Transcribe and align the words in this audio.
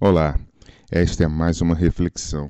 Olá, 0.00 0.38
esta 0.92 1.24
é 1.24 1.26
mais 1.26 1.60
uma 1.60 1.74
reflexão 1.74 2.48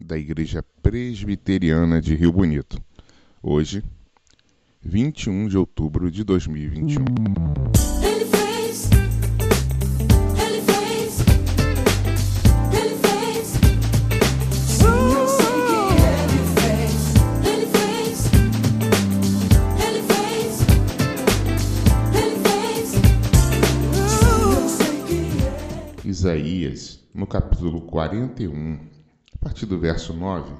da 0.00 0.16
Igreja 0.16 0.64
Presbiteriana 0.80 2.00
de 2.00 2.14
Rio 2.14 2.30
Bonito. 2.30 2.80
Hoje, 3.42 3.82
21 4.80 5.48
de 5.48 5.58
outubro 5.58 6.08
de 6.08 6.22
2021. 6.22 7.04
Isaías, 26.08 27.06
no 27.12 27.26
capítulo 27.26 27.82
41, 27.82 28.80
a 29.34 29.36
partir 29.36 29.66
do 29.66 29.78
verso 29.78 30.14
9: 30.14 30.54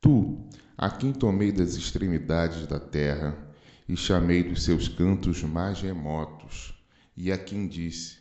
Tu, 0.00 0.48
a 0.74 0.88
quem 0.88 1.12
tomei 1.12 1.52
das 1.52 1.74
extremidades 1.74 2.66
da 2.66 2.80
terra 2.80 3.54
e 3.86 3.94
chamei 3.94 4.42
dos 4.42 4.62
seus 4.62 4.88
cantos 4.88 5.42
mais 5.42 5.82
remotos, 5.82 6.72
e 7.14 7.30
a 7.30 7.36
quem 7.36 7.68
disse: 7.68 8.20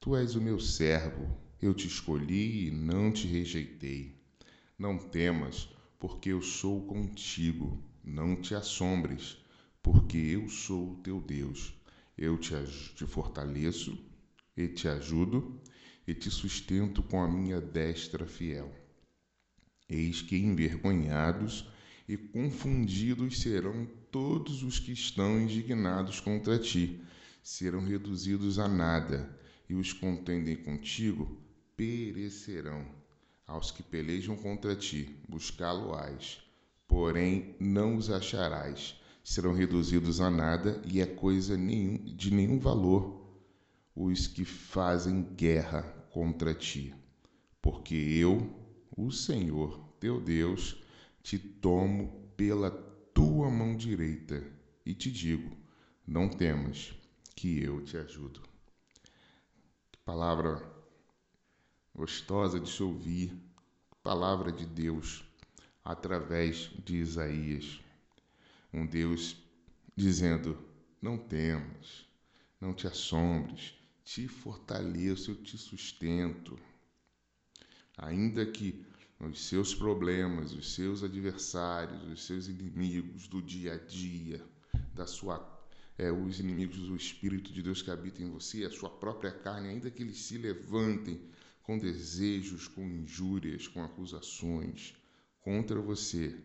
Tu 0.00 0.16
és 0.16 0.34
o 0.34 0.40
meu 0.40 0.58
servo, 0.58 1.28
eu 1.60 1.72
te 1.72 1.86
escolhi 1.86 2.66
e 2.66 2.70
não 2.72 3.12
te 3.12 3.28
rejeitei. 3.28 4.20
Não 4.76 4.98
temas, 4.98 5.68
porque 5.96 6.30
eu 6.30 6.42
sou 6.42 6.84
contigo. 6.86 7.80
Não 8.02 8.34
te 8.34 8.52
assombres, 8.56 9.36
porque 9.80 10.18
eu 10.18 10.48
sou 10.48 10.94
o 10.94 10.96
teu 10.96 11.20
Deus. 11.20 11.72
Eu 12.18 12.36
te, 12.36 12.52
te 12.96 13.06
fortaleço 13.06 14.10
e 14.56 14.68
te 14.68 14.88
ajudo 14.88 15.60
e 16.06 16.14
te 16.14 16.30
sustento 16.30 17.02
com 17.02 17.22
a 17.22 17.28
minha 17.28 17.60
destra 17.60 18.26
fiel. 18.26 18.72
Eis 19.88 20.22
que 20.22 20.36
envergonhados 20.36 21.68
e 22.08 22.16
confundidos 22.16 23.40
serão 23.40 23.86
todos 24.10 24.62
os 24.62 24.78
que 24.78 24.92
estão 24.92 25.40
indignados 25.40 26.20
contra 26.20 26.58
ti, 26.58 27.00
serão 27.42 27.84
reduzidos 27.84 28.58
a 28.58 28.68
nada, 28.68 29.38
e 29.68 29.74
os 29.74 29.92
contendem 29.92 30.56
contigo 30.56 31.40
perecerão. 31.76 32.84
Aos 33.46 33.70
que 33.70 33.82
pelejam 33.82 34.36
contra 34.36 34.74
ti, 34.74 35.16
buscá-lo-ás, 35.28 36.38
porém 36.86 37.54
não 37.58 37.96
os 37.96 38.10
acharás. 38.10 39.00
Serão 39.24 39.54
reduzidos 39.54 40.20
a 40.20 40.30
nada, 40.30 40.82
e 40.84 41.00
é 41.00 41.06
coisa 41.06 41.56
de 41.56 42.30
nenhum 42.30 42.58
valor 42.58 43.21
os 43.94 44.26
que 44.26 44.44
fazem 44.44 45.22
guerra 45.22 45.82
contra 46.10 46.54
ti. 46.54 46.94
Porque 47.60 47.94
eu, 47.94 48.50
o 48.96 49.10
Senhor 49.10 49.78
teu 50.00 50.20
Deus, 50.20 50.82
te 51.22 51.38
tomo 51.38 52.32
pela 52.36 52.70
tua 53.14 53.48
mão 53.50 53.76
direita 53.76 54.44
e 54.84 54.94
te 54.94 55.10
digo: 55.10 55.56
não 56.06 56.28
temas, 56.28 56.92
que 57.36 57.62
eu 57.62 57.84
te 57.84 57.96
ajudo. 57.96 58.40
Que 59.92 59.98
palavra 60.04 60.60
gostosa 61.94 62.58
de 62.58 62.68
se 62.68 62.82
ouvir, 62.82 63.32
palavra 64.02 64.50
de 64.50 64.66
Deus 64.66 65.24
através 65.84 66.70
de 66.84 66.96
Isaías. 66.96 67.80
Um 68.72 68.86
Deus 68.86 69.36
dizendo: 69.94 70.58
não 71.00 71.16
temas, 71.16 72.06
não 72.60 72.74
te 72.74 72.86
assombres, 72.86 73.74
te 74.04 74.26
fortaleço, 74.28 75.30
eu 75.30 75.36
te 75.36 75.56
sustento. 75.56 76.58
Ainda 77.96 78.44
que 78.44 78.84
os 79.20 79.46
seus 79.46 79.74
problemas, 79.74 80.52
os 80.52 80.74
seus 80.74 81.02
adversários, 81.02 82.02
os 82.04 82.24
seus 82.24 82.48
inimigos 82.48 83.28
do 83.28 83.40
dia 83.40 83.74
a 83.74 83.78
dia, 83.78 84.44
da 84.94 85.06
sua 85.06 85.50
é, 85.98 86.10
os 86.10 86.40
inimigos 86.40 86.78
do 86.78 86.96
Espírito 86.96 87.52
de 87.52 87.62
Deus 87.62 87.82
que 87.82 87.90
habita 87.90 88.22
em 88.22 88.30
você, 88.30 88.64
a 88.64 88.70
sua 88.70 88.90
própria 88.90 89.30
carne, 89.30 89.68
ainda 89.68 89.90
que 89.90 90.02
eles 90.02 90.18
se 90.18 90.38
levantem 90.38 91.20
com 91.62 91.78
desejos, 91.78 92.66
com 92.66 92.82
injúrias, 92.82 93.68
com 93.68 93.82
acusações 93.84 94.94
contra 95.40 95.80
você, 95.80 96.36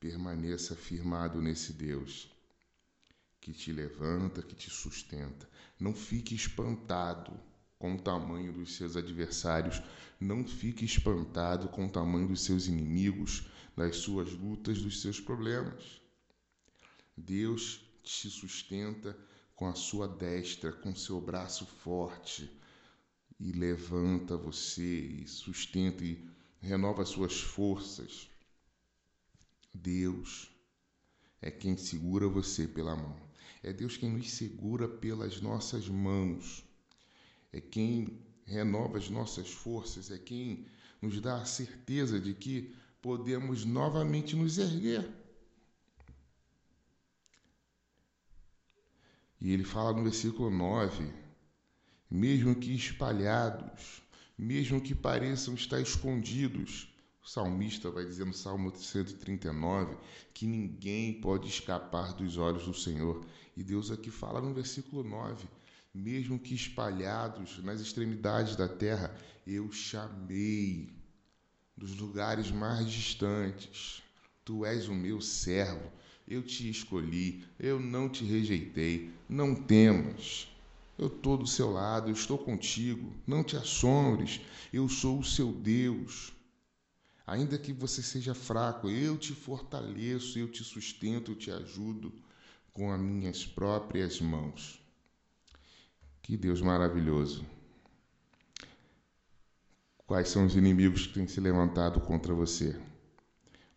permaneça 0.00 0.74
firmado 0.74 1.40
nesse 1.40 1.72
Deus 1.72 2.35
que 3.46 3.52
te 3.52 3.70
levanta, 3.70 4.42
que 4.42 4.56
te 4.56 4.68
sustenta. 4.68 5.48
Não 5.78 5.94
fique 5.94 6.34
espantado 6.34 7.32
com 7.78 7.94
o 7.94 8.00
tamanho 8.00 8.52
dos 8.52 8.74
seus 8.74 8.96
adversários, 8.96 9.80
não 10.18 10.44
fique 10.44 10.84
espantado 10.84 11.68
com 11.68 11.86
o 11.86 11.88
tamanho 11.88 12.26
dos 12.26 12.40
seus 12.40 12.66
inimigos, 12.66 13.46
das 13.76 13.98
suas 13.98 14.32
lutas, 14.32 14.82
dos 14.82 15.00
seus 15.00 15.20
problemas. 15.20 16.02
Deus 17.16 17.80
te 18.02 18.28
sustenta 18.28 19.16
com 19.54 19.68
a 19.68 19.76
sua 19.76 20.08
destra, 20.08 20.72
com 20.72 20.92
seu 20.92 21.20
braço 21.20 21.66
forte 21.66 22.50
e 23.38 23.52
levanta 23.52 24.36
você 24.36 25.22
e 25.22 25.28
sustenta 25.28 26.04
e 26.04 26.28
renova 26.60 27.04
suas 27.04 27.40
forças. 27.40 28.28
Deus 29.72 30.50
é 31.40 31.48
quem 31.48 31.76
segura 31.76 32.26
você 32.26 32.66
pela 32.66 32.96
mão. 32.96 33.25
É 33.62 33.72
Deus 33.72 33.96
quem 33.96 34.10
nos 34.10 34.30
segura 34.30 34.88
pelas 34.88 35.40
nossas 35.40 35.88
mãos. 35.88 36.64
É 37.52 37.60
quem 37.60 38.20
renova 38.44 38.98
as 38.98 39.08
nossas 39.10 39.50
forças, 39.50 40.10
é 40.10 40.18
quem 40.18 40.66
nos 41.00 41.20
dá 41.20 41.40
a 41.42 41.44
certeza 41.44 42.20
de 42.20 42.34
que 42.34 42.74
podemos 43.02 43.64
novamente 43.64 44.36
nos 44.36 44.58
erguer. 44.58 45.08
E 49.40 49.52
ele 49.52 49.64
fala 49.64 49.92
no 49.92 50.04
versículo 50.04 50.50
9: 50.50 51.12
mesmo 52.10 52.54
que 52.54 52.74
espalhados, 52.74 54.02
mesmo 54.36 54.80
que 54.80 54.94
pareçam 54.94 55.54
estar 55.54 55.80
escondidos, 55.80 56.92
o 57.26 57.28
salmista 57.28 57.90
vai 57.90 58.04
dizer 58.04 58.24
no 58.24 58.32
Salmo 58.32 58.72
139 58.72 59.96
que 60.32 60.46
ninguém 60.46 61.20
pode 61.20 61.48
escapar 61.48 62.12
dos 62.14 62.38
olhos 62.38 62.66
do 62.66 62.72
Senhor. 62.72 63.26
E 63.56 63.64
Deus 63.64 63.90
aqui 63.90 64.12
fala 64.12 64.40
no 64.40 64.54
versículo 64.54 65.02
9: 65.02 65.48
mesmo 65.92 66.38
que 66.38 66.54
espalhados 66.54 67.60
nas 67.64 67.80
extremidades 67.80 68.54
da 68.54 68.68
terra, 68.68 69.12
eu 69.44 69.72
chamei 69.72 70.88
dos 71.76 71.96
lugares 71.96 72.52
mais 72.52 72.88
distantes. 72.88 74.04
Tu 74.44 74.64
és 74.64 74.86
o 74.86 74.94
meu 74.94 75.20
servo, 75.20 75.90
eu 76.28 76.44
te 76.44 76.70
escolhi, 76.70 77.44
eu 77.58 77.80
não 77.80 78.08
te 78.08 78.24
rejeitei. 78.24 79.10
Não 79.28 79.52
temas. 79.52 80.48
Eu 80.96 81.08
estou 81.08 81.36
do 81.36 81.46
seu 81.46 81.72
lado, 81.72 82.08
eu 82.08 82.14
estou 82.14 82.38
contigo. 82.38 83.12
Não 83.26 83.42
te 83.42 83.56
assombres, 83.56 84.40
eu 84.72 84.88
sou 84.88 85.18
o 85.18 85.24
seu 85.24 85.50
Deus. 85.50 86.35
Ainda 87.26 87.58
que 87.58 87.72
você 87.72 88.02
seja 88.02 88.34
fraco, 88.34 88.88
eu 88.88 89.18
te 89.18 89.34
fortaleço, 89.34 90.38
eu 90.38 90.48
te 90.48 90.62
sustento, 90.62 91.32
eu 91.32 91.36
te 91.36 91.50
ajudo 91.50 92.12
com 92.72 92.92
as 92.92 93.00
minhas 93.00 93.44
próprias 93.44 94.20
mãos. 94.20 94.80
Que 96.22 96.36
Deus 96.36 96.60
maravilhoso. 96.60 97.44
Quais 100.06 100.28
são 100.28 100.46
os 100.46 100.54
inimigos 100.54 101.08
que 101.08 101.14
têm 101.14 101.26
se 101.26 101.40
levantado 101.40 102.00
contra 102.00 102.32
você? 102.32 102.78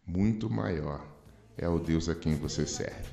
Muito 0.06 0.48
maior 0.48 1.04
é 1.58 1.68
o 1.68 1.80
Deus 1.80 2.08
a 2.08 2.14
quem 2.14 2.36
você 2.36 2.68
serve. 2.68 3.10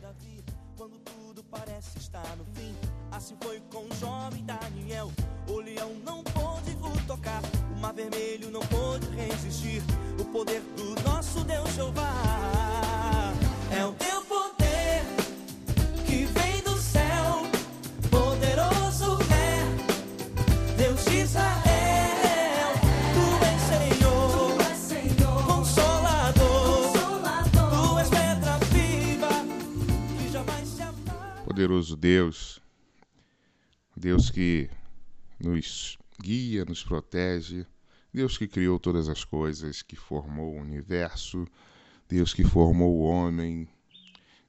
Quando 0.76 0.98
tudo 0.98 1.42
parece 1.44 1.96
estar 1.96 2.36
no 2.36 2.44
fim. 2.44 2.74
Assim 3.10 3.36
foi 3.42 3.60
com 3.72 3.86
o 3.86 3.94
jovem 3.94 4.44
Daniel. 4.44 5.10
O 5.48 5.60
leão 5.60 5.94
não 6.04 6.22
pôde 6.22 6.76
tocar, 7.06 7.40
o 7.72 7.78
mar 7.78 7.94
vermelho 7.94 8.50
não 8.50 8.60
pôde 8.60 9.06
resistir. 9.10 9.82
O 10.36 10.40
poder 10.40 10.60
do 10.76 11.02
nosso 11.02 11.42
Deus 11.44 11.72
Jeová 11.72 12.12
é 13.70 13.82
o 13.86 13.92
teu 13.94 14.20
poder 14.26 15.02
que 16.04 16.26
vem 16.26 16.62
do 16.62 16.76
céu. 16.76 17.46
Poderoso 18.10 19.16
é 19.32 20.76
Deus 20.76 21.02
de 21.06 21.22
Israel. 21.22 22.74
Tu 23.14 23.26
és 23.46 24.76
Senhor, 24.76 25.46
consolador. 25.46 26.92
Tu 27.52 27.98
és 27.98 28.10
pedra 28.10 28.58
viva 28.74 29.30
que 30.18 30.30
jamais 30.30 30.68
se 30.68 30.82
apaga. 30.82 31.44
Poderoso 31.46 31.96
Deus, 31.96 32.60
Deus 33.96 34.28
que 34.30 34.68
nos 35.40 35.96
guia, 36.20 36.66
nos 36.66 36.84
protege, 36.84 37.66
Deus 38.16 38.36
que 38.36 38.48
criou 38.48 38.80
todas 38.80 39.08
as 39.08 39.24
coisas, 39.24 39.82
que 39.82 39.94
formou 39.94 40.54
o 40.56 40.60
universo, 40.60 41.46
Deus 42.08 42.34
que 42.34 42.42
formou 42.42 42.96
o 42.96 43.02
homem, 43.02 43.68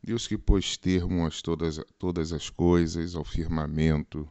Deus 0.01 0.25
que 0.27 0.37
pôs 0.37 0.77
termo 0.77 1.25
a 1.25 1.29
todas, 1.29 1.79
todas 1.99 2.33
as 2.33 2.49
coisas, 2.49 3.13
ao 3.13 3.23
firmamento. 3.23 4.27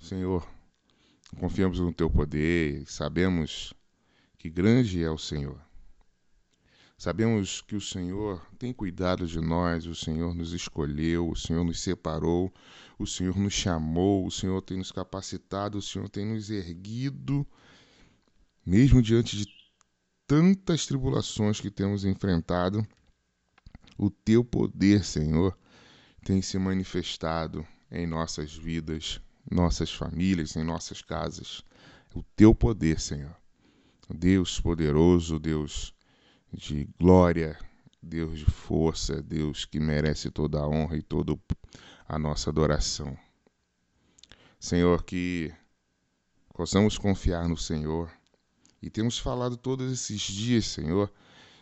Senhor, 0.00 0.44
Confiamos 1.38 1.80
no 1.80 1.92
teu 1.92 2.08
poder 2.08 2.84
sabemos 2.86 3.74
que 4.38 4.48
grande 4.48 5.02
é 5.02 5.10
o 5.10 5.18
Senhor. 5.18 5.60
Sabemos 6.96 7.60
que 7.60 7.74
o 7.74 7.80
Senhor 7.80 8.40
tem 8.56 8.72
cuidado 8.72 9.26
de 9.26 9.40
nós, 9.40 9.84
o 9.84 9.94
Senhor 9.94 10.34
nos 10.34 10.52
escolheu, 10.52 11.28
o 11.28 11.36
Senhor 11.36 11.64
nos 11.64 11.80
separou, 11.80 12.52
o 12.98 13.06
Senhor 13.06 13.36
nos 13.36 13.52
chamou, 13.52 14.24
o 14.24 14.30
Senhor 14.30 14.62
tem 14.62 14.78
nos 14.78 14.92
capacitado, 14.92 15.78
o 15.78 15.82
Senhor 15.82 16.08
tem 16.08 16.24
nos 16.24 16.50
erguido, 16.50 17.46
mesmo 18.64 19.02
diante 19.02 19.36
de 19.36 19.46
tantas 20.26 20.86
tribulações 20.86 21.60
que 21.60 21.70
temos 21.70 22.04
enfrentado, 22.04 22.86
o 23.96 24.10
teu 24.10 24.44
poder, 24.44 25.04
Senhor, 25.04 25.56
tem 26.24 26.40
se 26.42 26.58
manifestado 26.58 27.66
em 27.90 28.06
nossas 28.06 28.54
vidas, 28.54 29.20
nossas 29.50 29.92
famílias, 29.92 30.56
em 30.56 30.64
nossas 30.64 31.02
casas. 31.02 31.62
O 32.14 32.22
teu 32.34 32.54
poder, 32.54 32.98
Senhor. 32.98 33.36
Deus 34.08 34.60
poderoso, 34.60 35.38
Deus 35.38 35.94
de 36.52 36.88
glória, 36.98 37.58
Deus 38.02 38.38
de 38.38 38.44
força, 38.44 39.22
Deus 39.22 39.64
que 39.64 39.80
merece 39.80 40.30
toda 40.30 40.58
a 40.58 40.68
honra 40.68 40.96
e 40.96 41.02
toda 41.02 41.38
a 42.06 42.18
nossa 42.18 42.50
adoração. 42.50 43.16
Senhor, 44.58 45.02
que 45.04 45.52
possamos 46.54 46.98
confiar 46.98 47.48
no 47.48 47.56
Senhor. 47.56 48.10
E 48.84 48.90
temos 48.90 49.18
falado 49.18 49.56
todos 49.56 49.90
esses 49.90 50.20
dias, 50.20 50.66
Senhor, 50.66 51.10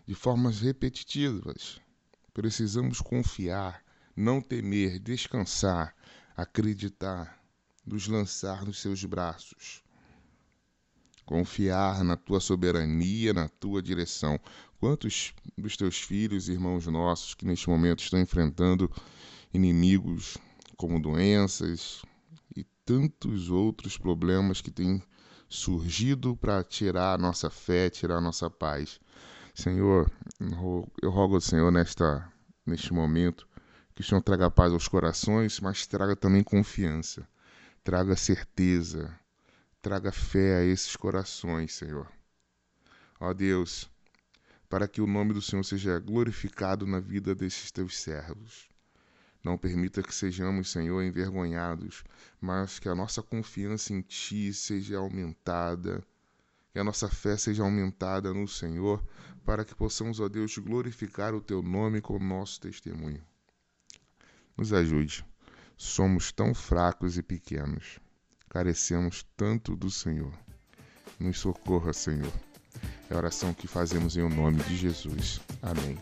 de 0.04 0.12
formas 0.12 0.60
repetitivas. 0.60 1.80
Precisamos 2.34 3.00
confiar, 3.00 3.80
não 4.16 4.40
temer, 4.40 4.98
descansar, 4.98 5.94
acreditar, 6.36 7.40
nos 7.86 8.08
lançar 8.08 8.64
nos 8.66 8.80
seus 8.80 9.04
braços. 9.04 9.84
Confiar 11.24 12.02
na 12.02 12.16
tua 12.16 12.40
soberania, 12.40 13.32
na 13.32 13.48
tua 13.48 13.80
direção. 13.80 14.36
Quantos 14.80 15.32
dos 15.56 15.76
teus 15.76 16.00
filhos, 16.00 16.48
irmãos 16.48 16.88
nossos, 16.88 17.36
que 17.36 17.46
neste 17.46 17.70
momento 17.70 18.02
estão 18.02 18.20
enfrentando 18.20 18.90
inimigos 19.54 20.36
como 20.76 21.00
doenças 21.00 22.02
e 22.56 22.64
tantos 22.84 23.48
outros 23.48 23.96
problemas 23.96 24.60
que 24.60 24.72
têm 24.72 25.00
surgido 25.52 26.34
para 26.34 26.64
tirar 26.64 27.12
a 27.12 27.18
nossa 27.18 27.50
fé, 27.50 27.90
tirar 27.90 28.16
a 28.16 28.20
nossa 28.20 28.48
paz. 28.48 28.98
Senhor, 29.54 30.10
eu 31.02 31.10
rogo 31.10 31.34
ao 31.34 31.40
Senhor 31.42 31.70
nesta, 31.70 32.26
neste 32.64 32.92
momento 32.92 33.46
que 33.94 34.00
o 34.00 34.04
Senhor 34.04 34.22
traga 34.22 34.50
paz 34.50 34.72
aos 34.72 34.88
corações, 34.88 35.60
mas 35.60 35.86
traga 35.86 36.16
também 36.16 36.42
confiança, 36.42 37.28
traga 37.84 38.16
certeza, 38.16 39.14
traga 39.82 40.10
fé 40.10 40.56
a 40.56 40.64
esses 40.64 40.96
corações, 40.96 41.74
Senhor. 41.74 42.10
Ó 43.20 43.34
Deus, 43.34 43.90
para 44.70 44.88
que 44.88 45.02
o 45.02 45.06
nome 45.06 45.34
do 45.34 45.42
Senhor 45.42 45.64
seja 45.64 45.98
glorificado 45.98 46.86
na 46.86 46.98
vida 46.98 47.34
desses 47.34 47.70
teus 47.70 47.98
servos. 47.98 48.71
Não 49.44 49.58
permita 49.58 50.02
que 50.02 50.14
sejamos, 50.14 50.70
Senhor, 50.70 51.02
envergonhados, 51.02 52.04
mas 52.40 52.78
que 52.78 52.88
a 52.88 52.94
nossa 52.94 53.22
confiança 53.22 53.92
em 53.92 54.00
Ti 54.00 54.52
seja 54.54 54.98
aumentada, 54.98 56.02
que 56.72 56.78
a 56.78 56.84
nossa 56.84 57.08
fé 57.08 57.36
seja 57.36 57.64
aumentada 57.64 58.32
no 58.32 58.46
Senhor, 58.46 59.04
para 59.44 59.64
que 59.64 59.74
possamos, 59.74 60.20
ó 60.20 60.28
Deus, 60.28 60.56
glorificar 60.58 61.34
o 61.34 61.40
Teu 61.40 61.60
nome 61.60 62.00
com 62.00 62.16
o 62.16 62.22
nosso 62.22 62.60
testemunho. 62.60 63.22
Nos 64.56 64.72
ajude. 64.72 65.24
Somos 65.76 66.30
tão 66.30 66.54
fracos 66.54 67.18
e 67.18 67.22
pequenos. 67.22 67.98
Carecemos 68.48 69.26
tanto 69.36 69.74
do 69.74 69.90
Senhor. 69.90 70.32
Nos 71.18 71.40
socorra, 71.40 71.92
Senhor. 71.92 72.32
É 73.10 73.14
a 73.14 73.16
oração 73.16 73.52
que 73.52 73.66
fazemos 73.66 74.16
em 74.16 74.22
o 74.22 74.28
nome 74.28 74.62
de 74.64 74.76
Jesus. 74.76 75.40
Amém. 75.60 75.98